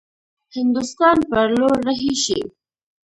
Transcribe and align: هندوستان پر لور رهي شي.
هندوستان 0.55 1.17
پر 1.29 1.47
لور 1.57 1.77
رهي 1.87 2.13
شي. 2.23 2.39